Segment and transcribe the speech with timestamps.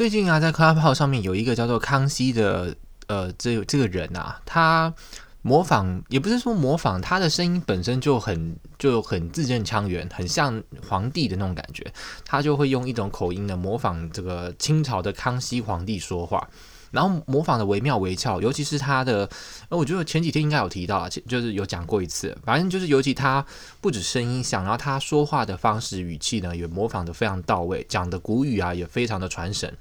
[0.00, 2.74] 最近啊，在 Clubhouse 上面有一个叫做康熙的
[3.06, 4.94] 呃，这这个人啊，他
[5.42, 11.84] 模仿也不是说模仿，他的声音本身就很就很字正腔圆，很像皇帝的那种感觉。
[12.24, 16.48] 他就会用一种口音的模仿这个清朝的康熙皇帝说话。
[16.90, 19.28] 然后模仿的惟妙惟肖，尤其是他的，
[19.68, 22.36] 呃我觉得前几天应该有提到，就是有讲过一次。
[22.44, 23.46] 反正就是，尤其他
[23.80, 29.72] 不止声音像，然后他说话的方式、语气呢，也模仿得非常到位，讲的古语啊，也非常的传神。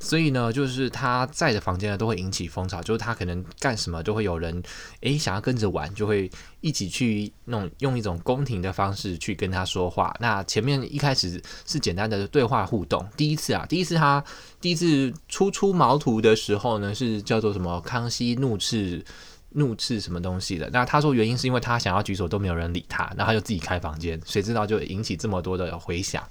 [0.00, 2.82] 所以呢，就是他在的房间呢，都会引起风潮。
[2.82, 4.62] 就是他可能干什么，都会有人
[5.02, 6.30] 诶想要跟着玩，就会
[6.62, 10.16] 一起去弄用一种宫廷的方式去跟他说话。
[10.18, 13.06] 那前面一开始是简单的对话互动。
[13.16, 14.24] 第一次啊，第一次他
[14.60, 17.78] 第一次初出茅庐的时候呢，是叫做什么？
[17.82, 19.04] 康熙怒斥
[19.50, 20.70] 怒斥什么东西的？
[20.70, 26.22] 那他说原因是因为他想要举手都没有人理他，然后他就自己开房间，谁知道就引起这么多的回响。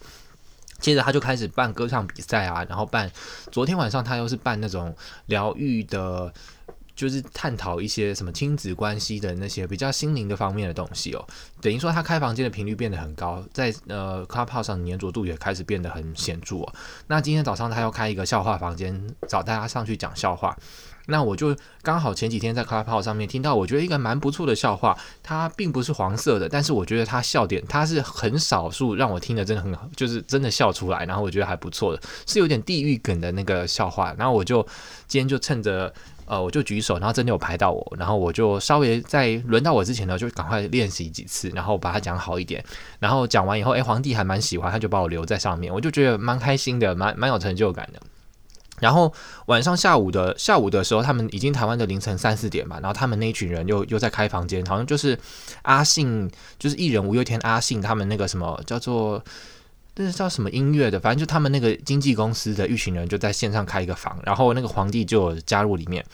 [0.79, 3.11] 接着他就开始办歌唱比赛啊，然后办，
[3.51, 4.95] 昨天晚上他又是办那种
[5.27, 6.33] 疗愈的，
[6.99, 11.25] 就是探讨一些什么亲子关系的那些比较心灵的方面的东西哦。
[11.61, 16.73] 等于说他开房间的频率变得很高，在呃 Clubhouse 上的粘着度也开始变得很显著哦。
[17.07, 20.53] 那今天早上他要开一个笑话房间，找大家上去讲笑话。
[21.07, 34.13] 那我就刚好前几天在 Clubhouse 上面听到，我觉得一个蛮不错的笑话，它并不是黄色的，但是我觉得它笑点，它是很少数让我听的真的很，就是真的笑出来，然后我觉得还不错的，是有点地狱梗的那个笑话。
[34.19, 34.61] 然后我就
[35.07, 35.91] 今天就趁着
[36.29, 42.63] 呃，我就举手，然后真的有排到我，然后我就稍微在轮到我之前呢，就赶快练习几次，然后把它讲好一点。
[42.99, 47.99] 然后讲完以后，诶，皇帝还蛮喜欢，他就把我留在上面，我就觉得蛮开心的，蛮蛮有成就感的。
[48.79, 49.11] 然后
[49.47, 55.19] 晚上下午的下午的时候，他们已经台湾的凌晨三四点吧，然后他们那一群人又又在开房间，好像就是
[55.63, 59.21] 阿信，就是艺人五月天阿信他们那个什么叫做，
[59.99, 66.05] 这是叫什么音乐的，反正就他们那个经纪公司的一群人就在线上开一个房，然后那个皇帝就加入里面。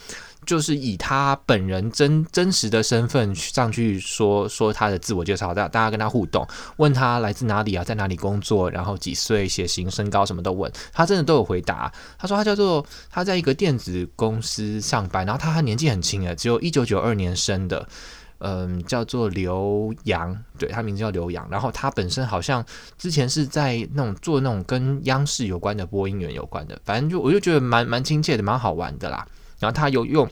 [0.44, 11.92] 就是以他本人真真实的身份上去说说他的自我介绍，大大家跟他互动，问他来自哪里啊，在哪里工作，然后几岁、血型、身高什么都问，他真的都有回答。
[12.17, 17.88] 他说他叫做他在一个电子公司上班，然后他还年纪很轻诶，只有一九九二年生的，
[18.39, 21.47] 嗯，叫做刘洋，对，他名字叫刘洋。
[21.49, 22.63] 然后他本身好像
[22.97, 29.25] 之前是在那种做那种跟央视有关的播音员有关的，反正就我就觉得蛮蛮亲切的，蛮好玩的啦。
[29.59, 30.29] 然后他有用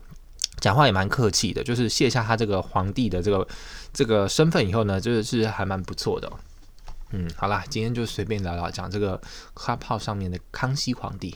[0.59, 3.47] 讲话也蛮客气的，就是卸下他这个皇帝的这个
[3.93, 6.31] 这个身份以后呢，就是还蛮不错的。
[7.11, 9.21] 嗯，好啦，今天就随便聊聊讲这个
[9.55, 11.35] Clubhouse 上面的康熙皇帝。